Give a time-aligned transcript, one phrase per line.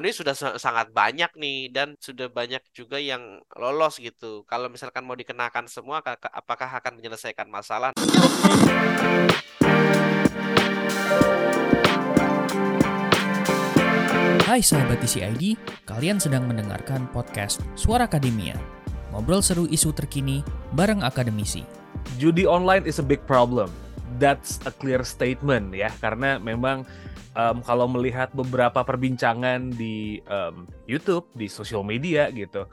[0.00, 4.44] ini sudah sangat banyak nih dan sudah banyak juga yang lolos gitu.
[4.44, 7.96] Kalau misalkan mau dikenakan semua, apakah akan menyelesaikan masalah?
[14.46, 18.56] Hai sahabat TCID, kalian sedang mendengarkan podcast Suara Akademia.
[19.16, 20.44] Ngobrol seru isu terkini
[20.76, 21.64] bareng akademisi.
[22.20, 23.72] Judi online is a big problem.
[24.16, 26.88] That's a clear statement ya, karena memang
[27.36, 32.64] um, kalau melihat beberapa perbincangan di um, YouTube, di sosial media gitu,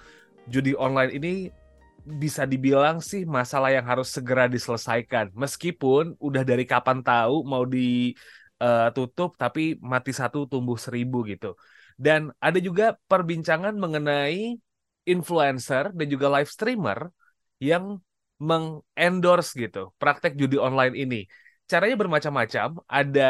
[0.48, 1.34] judi online ini
[2.04, 5.32] bisa dibilang sih masalah yang harus segera diselesaikan.
[5.36, 11.60] Meskipun udah dari kapan tahu mau ditutup, tapi mati satu tumbuh seribu gitu.
[12.00, 14.60] Dan ada juga perbincangan mengenai
[15.04, 17.12] influencer dan juga live streamer
[17.60, 18.00] yang
[18.50, 21.20] mengendorse gitu praktek judi online ini.
[21.70, 22.70] Caranya bermacam-macam.
[23.00, 23.24] Ada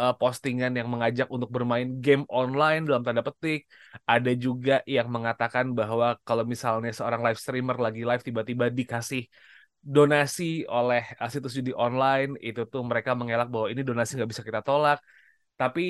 [0.00, 3.66] uh, postingan yang mengajak untuk bermain game online dalam tanda petik.
[4.06, 9.22] Ada juga yang mengatakan bahwa kalau misalnya seorang live streamer lagi live tiba-tiba dikasih
[9.84, 14.42] donasi oleh uh, situs judi online itu tuh mereka mengelak bahwa ini donasi nggak bisa
[14.48, 14.98] kita tolak.
[15.60, 15.82] Tapi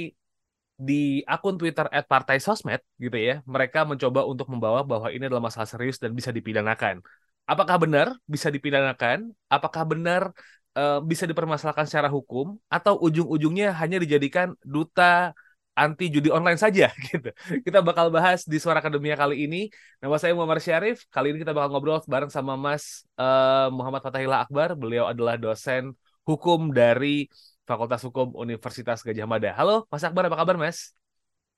[0.75, 6.03] di akun Twitter @partai_sosmed gitu ya, mereka mencoba untuk membawa bahwa ini adalah masalah serius
[6.03, 6.99] dan bisa dipidanakan.
[7.45, 9.33] Apakah benar bisa dipidanakan?
[9.53, 10.33] Apakah benar
[10.79, 15.37] uh, bisa dipermasalahkan secara hukum atau ujung-ujungnya hanya dijadikan duta
[15.75, 17.35] anti judi online saja gitu.
[17.67, 19.69] Kita bakal bahas di Suara Akademia kali ini.
[19.99, 21.05] Nama saya Muhammad Syarif.
[21.11, 24.79] Kali ini kita bakal ngobrol bareng sama Mas uh, Muhammad Fatahillah Akbar.
[24.79, 25.93] Beliau adalah dosen
[26.25, 27.29] hukum dari
[27.65, 29.57] Fakultas Hukum Universitas Gajah Mada.
[29.57, 30.93] Halo, Mas Akbar, apa kabar, Mas?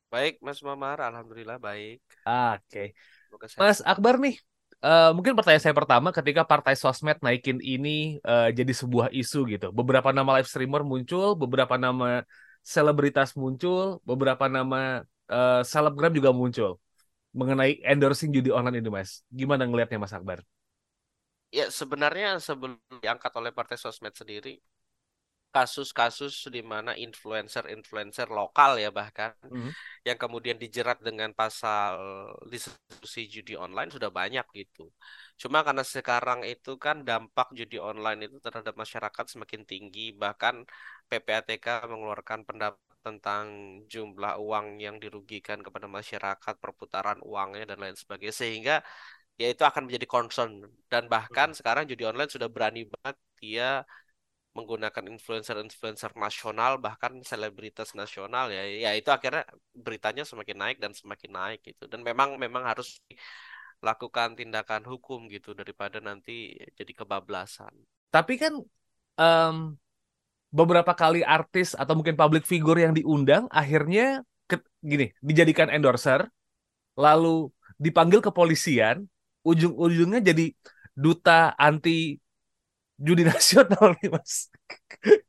[0.07, 1.03] Baik, Mas Mamar.
[1.03, 1.98] Alhamdulillah baik.
[2.25, 2.95] Oke.
[3.34, 3.59] Okay.
[3.59, 4.39] Mas Akbar nih,
[4.87, 9.75] Uh, mungkin pertanyaan saya pertama ketika partai sosmed naikin ini uh, jadi sebuah isu gitu.
[9.75, 12.23] Beberapa nama live streamer muncul, beberapa nama
[12.62, 16.79] selebritas muncul, beberapa nama uh, selebgram juga muncul
[17.34, 19.27] mengenai endorsing judi online ini, Mas.
[19.27, 20.47] Gimana ngelihatnya, Mas Akbar?
[21.51, 24.63] Ya, sebenarnya sebelum diangkat oleh partai sosmed sendiri,
[25.56, 29.72] kasus-kasus di mana influencer-influencer lokal ya bahkan mm-hmm.
[30.05, 31.96] yang kemudian dijerat dengan pasal
[32.52, 34.92] distribusi judi online sudah banyak gitu.
[35.40, 40.68] Cuma karena sekarang itu kan dampak judi online itu terhadap masyarakat semakin tinggi bahkan
[41.08, 43.44] PPATK mengeluarkan pendapat tentang
[43.86, 48.77] jumlah uang yang dirugikan kepada masyarakat, perputaran uangnya dan lain sebagainya sehingga
[49.40, 51.58] ya itu akan menjadi concern dan bahkan hmm.
[51.61, 53.70] sekarang judi online sudah berani banget dia
[54.56, 59.44] menggunakan influencer-influencer nasional bahkan selebritas nasional ya ya itu akhirnya
[59.77, 62.96] beritanya semakin naik dan semakin naik gitu dan memang memang harus
[63.84, 67.72] lakukan tindakan hukum gitu daripada nanti jadi kebablasan.
[68.08, 68.64] Tapi kan
[69.20, 69.77] um,
[70.48, 76.24] beberapa kali artis atau mungkin public figure yang diundang akhirnya ke, gini dijadikan endorser
[76.96, 79.05] lalu dipanggil kepolisian
[79.44, 80.56] ujung-ujungnya jadi
[80.96, 82.17] duta anti
[82.96, 84.48] judi nasional nih mas.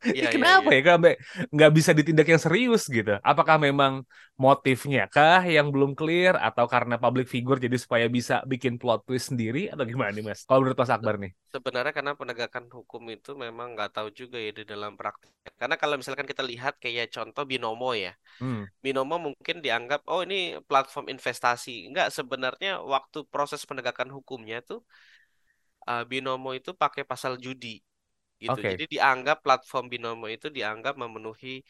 [0.01, 0.95] Ya, Kenapa ya, ya?
[0.97, 1.13] ya?
[1.51, 3.19] nggak bisa ditindak yang serius gitu?
[3.22, 4.07] Apakah memang
[4.39, 9.33] motifnya kah yang belum clear atau karena public figure jadi supaya bisa bikin plot twist
[9.33, 10.47] sendiri atau gimana nih mas?
[10.47, 11.31] Kalau menurut Mas Akbar nih?
[11.51, 15.33] Sebenarnya karena penegakan hukum itu memang nggak tahu juga ya di dalam praktek.
[15.57, 18.63] Karena kalau misalkan kita lihat kayak contoh binomo ya, hmm.
[18.81, 21.89] binomo mungkin dianggap oh ini platform investasi.
[21.89, 24.85] Enggak sebenarnya waktu proses penegakan hukumnya tuh
[25.88, 27.80] uh, Binomo itu pakai pasal judi
[28.38, 28.53] gitu.
[28.53, 28.78] Okay.
[28.78, 31.64] Jadi dianggap platform Binomo itu dianggap memenuhi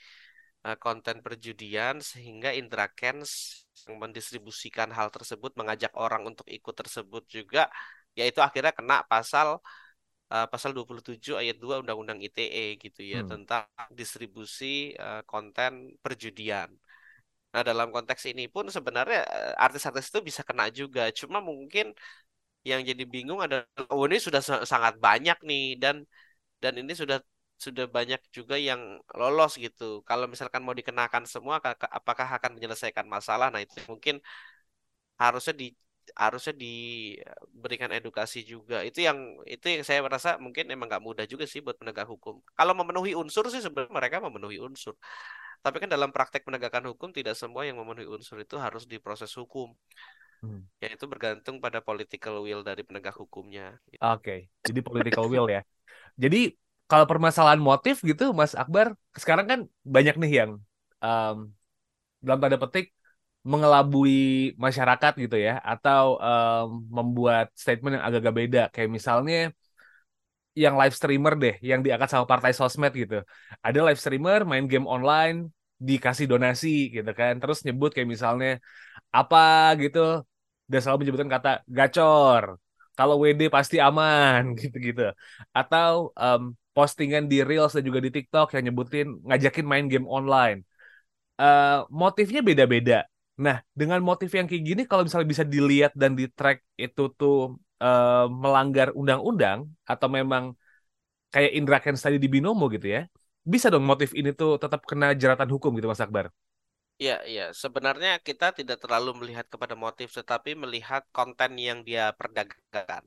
[0.67, 7.23] uh, konten perjudian sehingga Indra Kens yang mendistribusikan hal tersebut mengajak orang untuk ikut tersebut
[7.29, 7.71] juga
[8.17, 9.61] yaitu akhirnya kena pasal
[10.33, 13.29] uh, pasal 27 ayat 2 Undang-Undang ITE gitu ya hmm.
[13.29, 16.67] tentang distribusi uh, konten perjudian.
[17.47, 19.23] Nah, dalam konteks ini pun sebenarnya
[19.55, 21.09] artis-artis itu bisa kena juga.
[21.15, 21.95] Cuma mungkin
[22.69, 24.41] yang jadi bingung adalah oh ini sudah
[24.71, 25.95] sangat banyak nih dan
[26.63, 27.17] dan ini sudah
[27.65, 28.81] sudah banyak juga yang
[29.19, 29.83] lolos gitu.
[30.09, 31.55] Kalau misalkan mau dikenakan semua
[31.99, 33.47] apakah akan menyelesaikan masalah?
[33.53, 34.15] Nah, itu mungkin
[35.21, 35.65] harusnya di
[36.23, 38.75] harusnya diberikan edukasi juga.
[38.87, 42.39] Itu yang itu yang saya merasa mungkin emang nggak mudah juga sih buat penegak hukum.
[42.57, 44.95] Kalau memenuhi unsur sih sebenarnya mereka memenuhi unsur.
[45.63, 49.73] Tapi kan dalam praktek penegakan hukum tidak semua yang memenuhi unsur itu harus diproses hukum.
[50.41, 50.63] Hmm.
[50.77, 53.77] Ya itu bergantung pada political will dari penegak hukumnya.
[53.89, 54.01] Gitu.
[54.01, 54.39] Oke, okay.
[54.61, 55.65] jadi political will ya.
[56.17, 56.53] Jadi
[56.87, 60.51] kalau permasalahan motif gitu, Mas Akbar, sekarang kan banyak nih yang
[61.03, 61.51] um,
[62.23, 62.93] dalam tanda petik
[63.47, 68.63] mengelabui masyarakat gitu ya, atau um, membuat statement yang agak-agak beda.
[68.71, 69.39] Kayak misalnya
[70.57, 73.21] yang live streamer deh, yang diangkat sama partai sosmed gitu.
[73.61, 78.57] Ada live streamer main game online, dikasih donasi gitu kan terus nyebut kayak misalnya
[79.13, 79.99] apa gitu.
[80.67, 82.43] Dan selalu menyebutkan kata gacor.
[82.97, 85.01] Kalau WD pasti aman gitu-gitu.
[85.53, 86.41] Atau um,
[86.75, 90.65] postingan di Reels dan juga di TikTok yang nyebutin ngajakin main game online.
[91.37, 93.05] Uh, motifnya beda-beda.
[93.37, 97.61] Nah dengan motif yang kayak gini kalau misalnya bisa dilihat dan di track itu tuh
[97.81, 100.57] uh, melanggar undang-undang atau memang
[101.33, 103.01] kayak Indra Kents tadi di Binomo gitu ya
[103.47, 106.25] bisa dong motif ini tuh tetap kena jeratan hukum gitu Mas Akbar
[107.01, 107.41] Iya, iya.
[107.63, 113.03] Sebenarnya kita tidak terlalu melihat kepada motif, tetapi melihat konten yang dia perdagangkan.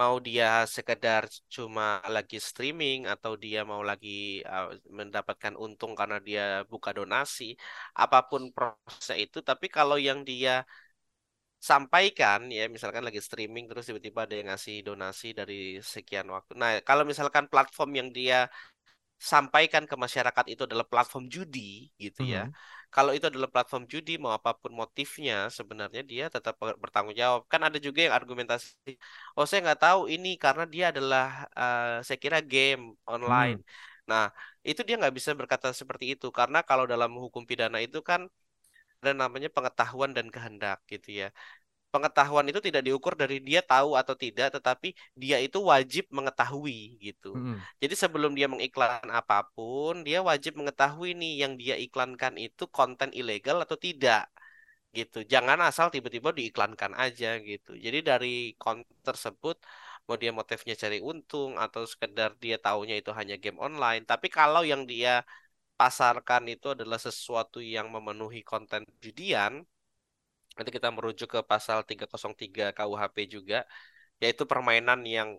[0.00, 0.46] Mau dia
[0.76, 1.22] sekedar
[1.54, 1.84] cuma
[2.16, 4.08] lagi streaming atau dia mau lagi
[4.54, 4.66] uh,
[4.98, 6.42] mendapatkan untung karena dia
[6.72, 7.44] buka donasi,
[8.02, 9.38] apa pun prosesnya itu.
[9.50, 10.52] Tapi kalau yang dia
[11.70, 15.54] sampaikan ya misalkan lagi streaming terus tiba-tiba ada yang ngasih donasi dari
[15.94, 16.52] sekian waktu.
[16.60, 18.36] Nah, kalau misalkan platform yang dia
[19.20, 22.48] sampaikan ke masyarakat itu adalah platform judi gitu ya.
[22.48, 22.88] Mm -hmm.
[22.90, 27.44] Kalau itu adalah platform judi mau apa pun motifnya sebenarnya dia tetap bertanggung jawab.
[27.52, 28.98] Kan ada juga yang argumentasi,
[29.36, 33.60] oh saya nggak tahu ini karena dia adalah uh, saya kira game online.
[33.60, 34.08] Mm.
[34.10, 34.24] Nah
[34.64, 38.26] itu dia nggak bisa berkata seperti itu karena kalau dalam hukum pidana itu kan
[39.00, 41.28] ada namanya pengetahuan dan kehendak gitu ya
[41.90, 47.34] pengetahuan itu tidak diukur dari dia tahu atau tidak, tetapi dia itu wajib mengetahui gitu.
[47.34, 47.58] Hmm.
[47.82, 53.10] Jadi sebelum dia mengiklan apa pun, dia wajib mengetahui nih yang dia iklankan itu konten
[53.10, 54.30] ilegal atau tidak
[54.98, 55.22] gitu.
[55.32, 57.78] Jangan asal tiba-tiba diiklankan aja gitu.
[57.78, 59.56] Jadi dari konten tersebut
[60.06, 64.62] mau dia motifnya cari untung atau sekedar dia taunya itu hanya game online, tapi kalau
[64.66, 65.22] yang dia
[65.78, 69.52] pasarkan itu adalah sesuatu yang memenuhi konten judian,
[70.60, 73.64] Nanti kita merujuk ke pasal 303 KUHP juga,
[74.22, 75.30] yaitu permainan yang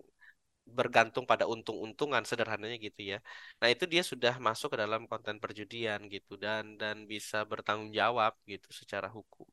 [0.78, 3.18] bergantung pada untung-untungan sederhananya gitu ya.
[3.62, 8.34] Nah, itu dia sudah masuk ke dalam konten perjudian gitu dan dan bisa bertanggung jawab
[8.50, 9.46] gitu secara hukum.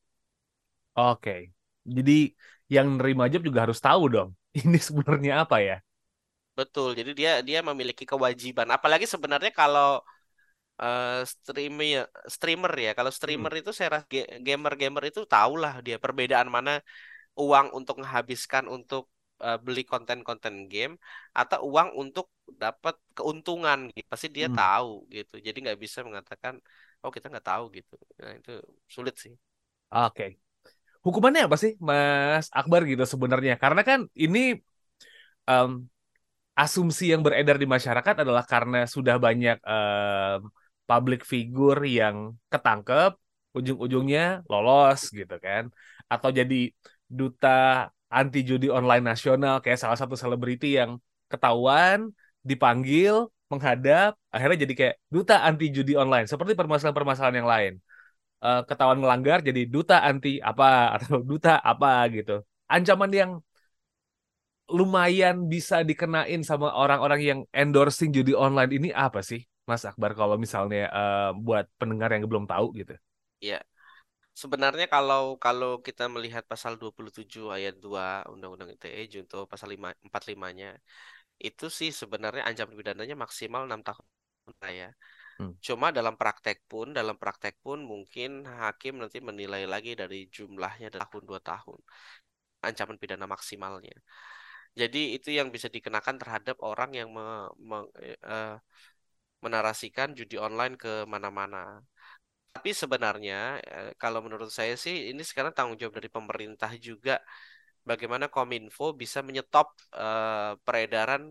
[0.98, 1.54] Oke.
[1.96, 2.12] Jadi
[2.74, 4.30] yang nerima job juga harus tahu dong.
[4.58, 5.76] Ini sebenarnya apa ya?
[6.58, 6.88] Betul.
[6.98, 8.66] Jadi dia dia memiliki kewajiban.
[8.76, 10.02] Apalagi sebenarnya kalau
[10.78, 13.60] uh, streamer streamer ya kalau streamer hmm.
[13.62, 14.06] itu saya rasa
[14.40, 16.80] gamer gamer itu tahulah dia perbedaan mana
[17.38, 19.10] uang untuk menghabiskan untuk
[19.42, 20.98] uh, beli konten-konten game
[21.34, 24.58] atau uang untuk dapat keuntungan gitu pasti dia hmm.
[24.58, 26.58] tahu gitu jadi nggak bisa mengatakan
[27.02, 28.54] oh kita nggak tahu gitu nah itu
[28.90, 29.34] sulit sih
[29.94, 30.30] oke okay.
[31.04, 34.58] hukumannya apa sih Mas Akbar gitu sebenarnya karena kan ini
[35.46, 35.86] um,
[36.58, 40.50] asumsi yang beredar di masyarakat adalah karena sudah banyak um,
[40.88, 42.16] public figure yang
[42.52, 43.12] ketangkep,
[43.56, 45.68] ujung-ujungnya lolos gitu kan.
[46.12, 46.72] Atau jadi
[47.18, 50.96] duta anti judi online nasional kayak salah satu selebriti yang
[51.28, 52.08] ketahuan,
[52.40, 56.24] dipanggil, menghadap, akhirnya jadi kayak duta anti judi online.
[56.24, 57.74] Seperti permasalahan-permasalahan yang lain.
[58.38, 60.64] Uh, ketahuan melanggar jadi duta anti apa
[60.96, 62.40] atau duta apa gitu.
[62.68, 63.30] Ancaman yang
[64.68, 69.40] lumayan bisa dikenain sama orang-orang yang endorsing judi online ini apa sih?
[69.68, 72.94] Mas Akbar kalau misalnya uh, buat pendengar yang belum tahu gitu.
[73.44, 73.60] Ya.
[74.32, 80.78] Sebenarnya kalau kalau kita melihat pasal 27 ayat 2 Undang-Undang ITE junto pasal 5 45-nya
[81.42, 84.06] itu sih sebenarnya ancaman pidananya maksimal 6 tahun
[84.72, 84.90] ya.
[85.38, 85.54] Hmm.
[85.62, 91.22] Cuma dalam praktek pun, dalam praktek pun mungkin hakim nanti menilai lagi dari jumlahnya tahun
[91.28, 91.78] dua tahun
[92.58, 93.94] ancaman pidana maksimalnya.
[94.74, 97.76] Jadi itu yang bisa dikenakan terhadap orang yang me, me,
[98.26, 98.58] uh,
[99.44, 101.58] menarasikan judi online ke mana-mana.
[102.54, 107.12] Tapi sebenarnya eh, kalau menurut saya sih ini sekarang tanggung jawab dari pemerintah juga
[107.88, 109.66] bagaimana Kominfo bisa menyetop
[109.96, 111.22] uh, peredaran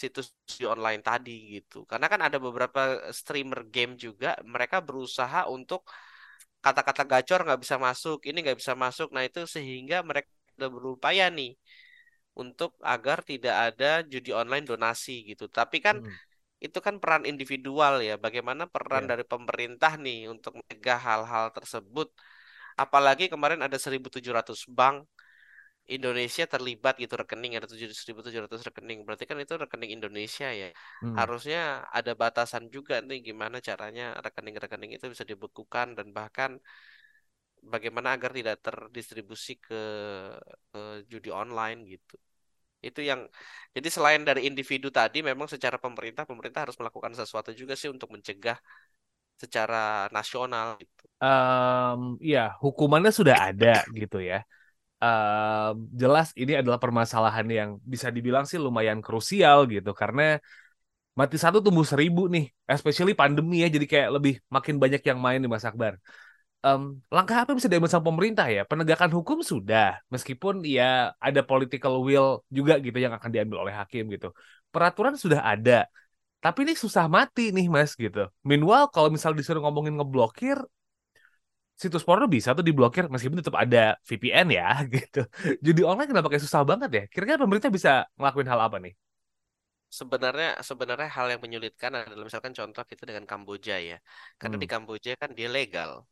[0.00, 1.76] situs judi online tadi gitu.
[1.90, 2.80] Karena kan ada beberapa
[3.18, 5.80] streamer game juga mereka berusaha untuk
[6.64, 9.08] kata-kata gacor nggak bisa masuk, ini nggak bisa masuk.
[9.14, 11.50] Nah itu sehingga mereka sudah berupaya nih
[12.38, 15.44] untuk agar tidak ada judi online donasi gitu.
[15.50, 16.27] Tapi kan hmm
[16.58, 18.14] itu kan peran individual ya.
[18.18, 19.10] Bagaimana peran yeah.
[19.14, 22.10] dari pemerintah nih untuk mencegah hal-hal tersebut.
[22.78, 25.06] Apalagi kemarin ada 1.700 bank
[25.88, 29.08] Indonesia terlibat gitu rekening ada 1.700 rekening.
[29.08, 30.68] Berarti kan itu rekening Indonesia ya.
[31.00, 31.16] Hmm.
[31.16, 36.60] Harusnya ada batasan juga nih gimana caranya rekening-rekening itu bisa dibekukan dan bahkan
[37.64, 39.82] bagaimana agar tidak terdistribusi ke,
[40.70, 42.14] ke judi online gitu
[42.78, 43.26] itu yang
[43.74, 48.08] jadi selain dari individu tadi memang secara pemerintah pemerintah harus melakukan sesuatu juga sih untuk
[48.14, 48.58] mencegah
[49.38, 51.04] secara nasional gitu.
[51.18, 54.46] Um, ya hukumannya sudah ada gitu ya.
[54.98, 60.42] Um, jelas ini adalah permasalahan yang bisa dibilang sih lumayan krusial gitu karena
[61.18, 65.42] mati satu tumbuh seribu nih, especially pandemi ya, jadi kayak lebih makin banyak yang main
[65.42, 65.98] di Mas Akbar.
[66.58, 68.66] Um, langkah apa yang bisa diambil sama pemerintah ya?
[68.66, 74.10] Penegakan hukum sudah, meskipun ya ada political will juga gitu yang akan diambil oleh hakim
[74.10, 74.34] gitu.
[74.74, 75.86] Peraturan sudah ada,
[76.42, 78.26] tapi ini susah mati nih mas gitu.
[78.42, 80.58] Meanwhile kalau misal disuruh ngomongin ngeblokir,
[81.78, 85.22] situs porno bisa tuh diblokir meskipun tetap ada VPN ya gitu.
[85.62, 87.02] Jadi online kenapa kayak susah banget ya?
[87.06, 88.94] Kira-kira pemerintah bisa ngelakuin hal apa nih?
[89.88, 93.96] sebenarnya sebenarnya hal yang menyulitkan adalah misalkan contoh kita dengan Kamboja ya.
[94.36, 94.64] Karena hmm.
[94.64, 96.04] di Kamboja kan dia legal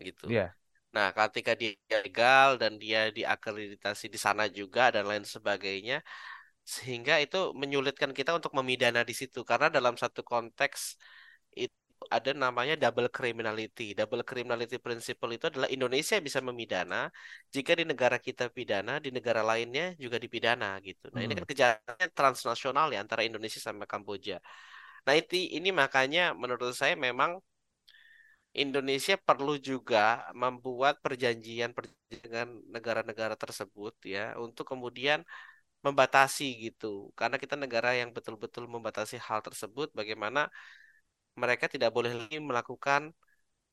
[0.00, 0.26] gitu.
[0.30, 0.50] Yeah.
[0.96, 6.00] Nah, ketika dia legal dan dia diakreditasi di sana juga dan lain sebagainya,
[6.64, 11.00] sehingga itu menyulitkan kita untuk memidana di situ karena dalam satu konteks
[11.56, 11.76] itu
[12.08, 13.92] ada namanya double criminality.
[13.96, 17.08] Double criminality principle itu adalah Indonesia bisa memidana
[17.54, 21.08] jika di negara kita pidana, di negara lainnya juga dipidana gitu.
[21.12, 21.26] Nah, hmm.
[21.26, 24.40] ini kan kejahatan transnasional ya antara Indonesia sama Kamboja.
[25.04, 27.40] Nah, itu ini makanya menurut saya memang
[28.54, 31.70] Indonesia perlu juga membuat perjanjian
[32.08, 35.22] dengan negara-negara tersebut ya untuk kemudian
[35.86, 37.12] membatasi gitu.
[37.18, 40.50] Karena kita negara yang betul-betul membatasi hal tersebut bagaimana
[41.38, 43.14] mereka tidak boleh lagi melakukan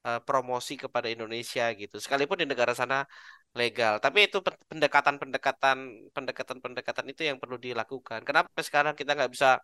[0.05, 1.95] uh, promosi kepada Indonesia gitu.
[2.03, 3.07] Sekalipun di negara sana
[3.55, 5.77] legal, tapi itu pendekatan-pendekatan
[6.15, 8.21] pendekatan-pendekatan itu yang perlu dilakukan.
[8.27, 9.57] Kenapa sekarang kita nggak bisa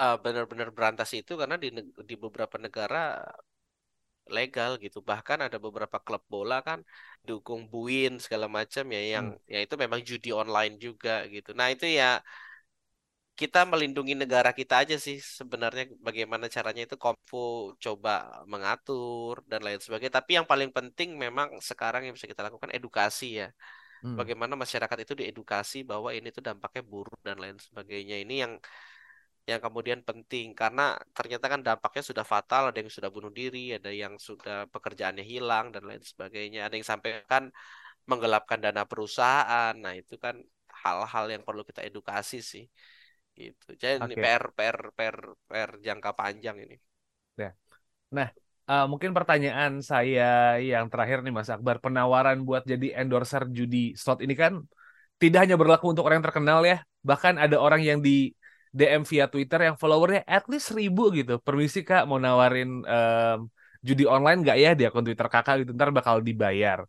[0.00, 1.68] uh, benar-benar berantas itu karena di
[2.08, 3.20] di beberapa negara
[4.30, 4.98] legal gitu.
[5.02, 6.80] Bahkan ada beberapa klub bola kan
[7.26, 9.50] dukung buin segala macam ya yang hmm.
[9.52, 11.50] ya itu memang judi online juga gitu.
[11.58, 12.22] Nah, itu ya
[13.32, 19.80] kita melindungi negara kita aja sih sebenarnya bagaimana caranya itu Komfu coba mengatur dan lain
[19.80, 20.14] sebagainya.
[20.20, 23.48] Tapi yang paling penting memang sekarang yang bisa kita lakukan edukasi ya.
[24.02, 24.18] Hmm.
[24.18, 28.20] Bagaimana masyarakat itu diedukasi bahwa ini tuh dampaknya buruk dan lain sebagainya.
[28.22, 28.52] Ini yang
[29.50, 30.54] yang kemudian penting.
[30.54, 35.24] Karena ternyata kan dampaknya sudah fatal, ada yang sudah bunuh diri, ada yang sudah pekerjaannya
[35.26, 36.66] hilang dan lain sebagainya.
[36.66, 37.50] Ada yang sampai kan
[38.06, 39.74] menggelapkan dana perusahaan.
[39.74, 40.38] Nah, itu kan
[40.82, 42.66] hal-hal yang perlu kita edukasi sih.
[43.32, 43.68] Gitu.
[43.80, 44.06] Jadi okay.
[44.12, 45.16] ini PR PR PR
[45.48, 46.76] PR jangka panjang ini.
[47.40, 47.56] Ya.
[48.12, 48.28] Nah
[48.68, 51.80] uh, mungkin pertanyaan saya yang terakhir nih Mas Akbar.
[51.80, 54.60] Penawaran buat jadi endorser judi slot ini kan
[55.16, 56.84] tidak hanya berlaku untuk orang yang terkenal ya.
[57.00, 58.36] Bahkan ada orang yang di
[58.72, 63.38] DM via Twitter yang followernya at least seribu gitu permisi kak mau nawarin um,
[63.84, 66.80] judi online nggak ya di akun Twitter kakak gitu ntar bakal dibayar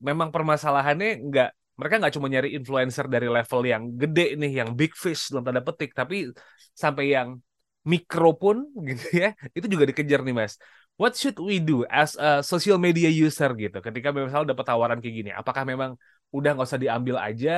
[0.00, 1.50] memang permasalahannya nggak
[1.80, 5.64] mereka nggak cuma nyari influencer dari level yang gede nih, yang big fish dalam tanda
[5.64, 6.28] petik, tapi
[6.76, 7.40] sampai yang
[7.88, 10.60] mikro pun gitu ya, itu juga dikejar nih mas.
[11.00, 15.14] What should we do as a social media user gitu, ketika misalnya dapat tawaran kayak
[15.24, 15.30] gini?
[15.32, 15.96] Apakah memang
[16.36, 17.50] udah nggak usah diambil aja,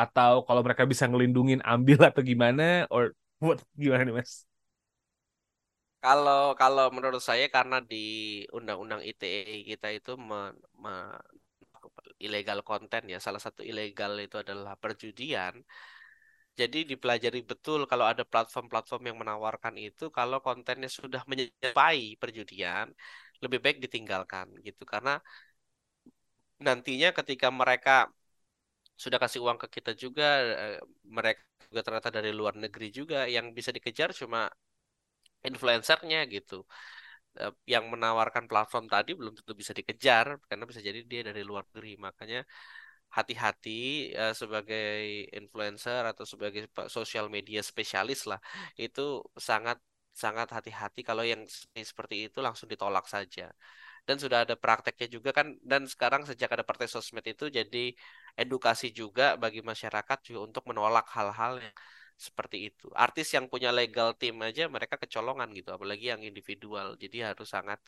[0.00, 2.62] atau kalau mereka bisa ngelindungin ambil atau gimana,
[2.94, 3.02] or
[3.42, 4.32] what gimana nih mas?
[6.04, 7.96] Kalau kalau menurut saya karena di
[8.56, 10.38] undang-undang ITE kita itu me,
[10.82, 10.90] me,
[12.26, 13.18] illegal konten ya.
[13.26, 15.54] Salah satu ilegal itu adalah perjudian.
[16.60, 22.86] Jadi dipelajari betul kalau ada platform-platform yang menawarkan itu kalau kontennya sudah menyerupai perjudian,
[23.40, 25.12] lebih baik ditinggalkan gitu karena
[26.66, 27.90] nantinya ketika mereka
[29.02, 30.24] sudah kasih uang ke kita juga,
[30.62, 30.78] eh,
[31.16, 34.40] mereka juga ternyata dari luar negeri juga yang bisa dikejar cuma
[35.48, 36.54] influencernya gitu.
[37.38, 41.62] Eh, yang menawarkan platform tadi belum tentu bisa dikejar karena bisa jadi dia dari luar
[41.70, 42.42] negeri makanya
[43.16, 48.38] hati-hati uh, sebagai influencer atau sebagai sosial media spesialis lah
[48.78, 49.02] itu
[49.34, 49.78] sangat
[50.14, 51.42] sangat hati-hati kalau yang
[51.74, 53.50] seperti itu langsung ditolak saja
[54.10, 57.94] dan sudah ada prakteknya juga kan dan sekarang sejak ada partai sosmed itu jadi
[58.34, 61.76] edukasi juga bagi masyarakat juga untuk menolak hal-hal yang
[62.18, 62.90] seperti itu.
[62.92, 66.98] Artis yang punya legal team aja mereka kecolongan gitu, apalagi yang individual.
[67.00, 67.80] Jadi harus sangat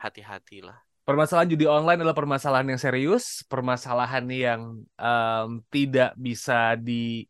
[0.00, 0.80] hati-hati lah.
[1.06, 4.60] Permasalahan judi online adalah permasalahan yang serius, permasalahan yang
[4.98, 7.24] um, tidak bisa di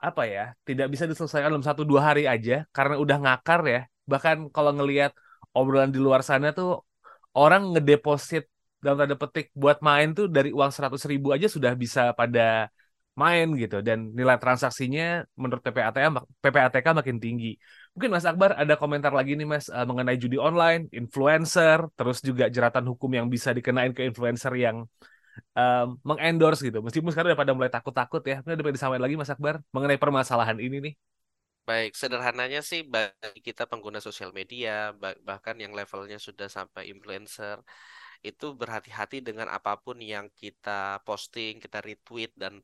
[0.00, 3.80] apa ya, tidak bisa diselesaikan dalam satu dua hari aja karena udah ngakar ya.
[4.08, 5.12] Bahkan kalau ngelihat
[5.52, 6.82] obrolan di luar sana tuh
[7.36, 8.44] orang ngedeposit
[8.80, 12.72] dalam tanda petik buat main tuh dari uang seratus ribu aja sudah bisa pada
[13.18, 17.60] main gitu dan nilai transaksinya menurut PPATK PPATK makin tinggi.
[17.92, 22.48] Mungkin Mas Akbar ada komentar lagi nih Mas uh, mengenai judi online, influencer, terus juga
[22.48, 24.86] jeratan hukum yang bisa dikenain ke influencer yang
[25.58, 26.80] um, mengendorse gitu.
[26.80, 28.40] Meskipun sekarang udah pada mulai takut-takut ya.
[28.40, 30.94] Mungkin ada disampaikan lagi Mas Akbar mengenai permasalahan ini nih.
[31.70, 34.90] Baik, sederhananya sih bagi kita pengguna sosial media,
[35.28, 37.62] bahkan yang levelnya sudah sampai influencer,
[38.26, 42.58] itu berhati-hati dengan apa pun yang kita posting, kita retweet dan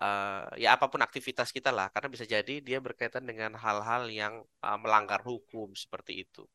[0.00, 4.40] uh, ya apa pun aktivitas kita lah karena bisa jadi dia berkaitan dengan hal-hal yang
[4.64, 6.48] uh, melanggar hukum seperti itu.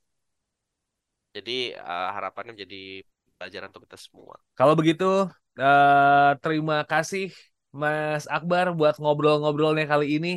[1.38, 3.06] Jadi uh, harapannya menjadi
[3.38, 4.36] pelajaran untuk kita semua.
[4.58, 5.30] Kalau begitu
[5.62, 7.30] uh, terima kasih
[7.70, 10.34] Mas Akbar buat ngobrol-ngobrolnya kali ini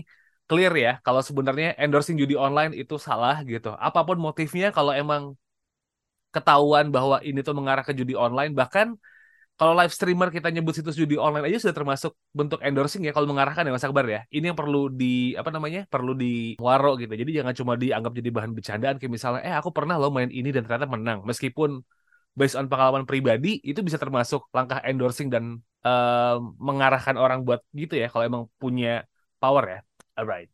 [0.52, 3.72] clear ya kalau sebenarnya endorsing judi online itu salah gitu.
[3.72, 5.22] Apa pun motifnya kalau emang
[6.34, 8.96] ketahuan bahwa ini tuh mengarah ke judi online bahkan
[9.60, 13.28] kalau live streamer kita nyebut situs judi online aja sudah termasuk bentuk endorsing ya kalau
[13.30, 14.20] mengarahkan ya Mas Akbar ya.
[14.32, 15.80] Ini yang perlu di apa namanya?
[15.86, 17.12] perlu di waro gitu.
[17.12, 20.48] Jadi jangan cuma dianggap jadi bahan bercandaan kayak misalnya eh aku pernah lo main ini
[20.50, 21.84] dan ternyata menang meskipun
[22.32, 27.94] based on pengalaman pribadi itu bisa termasuk langkah endorsing dan uh, mengarahkan orang buat gitu
[28.00, 29.04] ya kalau emang punya
[29.42, 29.78] power ya.
[30.18, 30.50] Alright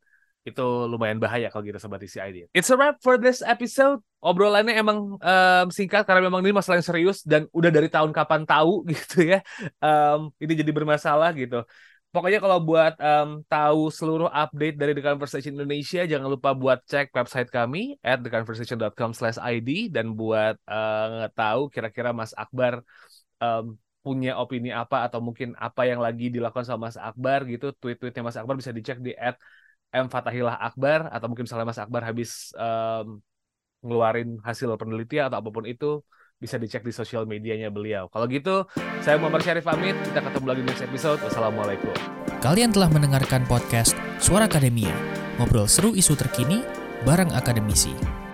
[0.49, 2.49] itu lumayan bahaya kalau gitu sobat isi ID.
[2.57, 4.00] It's a wrap for this episode.
[4.25, 8.49] Obrolannya emang um, singkat karena memang ini masalah yang serius dan udah dari tahun kapan
[8.49, 9.45] tahu gitu ya.
[9.79, 11.62] Um, ini jadi bermasalah gitu.
[12.09, 17.12] Pokoknya kalau buat um, tahu seluruh update dari The Conversation Indonesia, jangan lupa buat cek
[17.12, 22.81] website kami at theconversation.com/id dan buat uh, tahu kira-kira Mas Akbar
[23.45, 23.77] um,
[24.09, 27.77] punya opini apa atau mungkin apa yang lagi dilakukan sama Mas Akbar gitu.
[27.77, 29.37] Tweet-tweetnya Mas Akbar bisa dicek di at
[29.93, 33.21] M Fatahillah Akbar atau mungkin misalnya Mas Akbar habis um,
[33.85, 36.00] ngeluarin hasil penelitian atau apa pun itu
[36.41, 38.09] bisa dicek di sosial medianya beliau.
[38.09, 38.65] Kalau gitu,
[39.05, 39.99] saya Muhammad Syarif pamit.
[40.09, 41.19] Kita ketemu lagi di next episode.
[41.21, 41.93] Wassalamualaikum.
[42.41, 44.95] Kalian telah mendengarkan podcast Suara Akademia.
[45.37, 46.62] Ngobrol seru isu terkini
[47.03, 48.27] bareng akademisi.